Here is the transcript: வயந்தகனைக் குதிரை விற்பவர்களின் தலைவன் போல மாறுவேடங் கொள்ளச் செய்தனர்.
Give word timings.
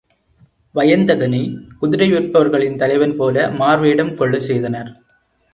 வயந்தகனைக் 0.75 1.77
குதிரை 1.79 2.07
விற்பவர்களின் 2.11 2.75
தலைவன் 2.75 3.15
போல 3.17 3.47
மாறுவேடங் 3.59 4.13
கொள்ளச் 4.15 4.41
செய்தனர். 4.41 4.91